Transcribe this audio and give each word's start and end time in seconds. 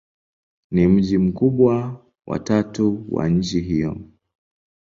Ni 0.71 0.87
mji 0.87 1.17
mkubwa 1.17 2.05
wa 2.27 2.39
tatu 2.39 3.05
wa 3.09 3.29
nchi 3.29 3.61
hiyo. 3.61 3.97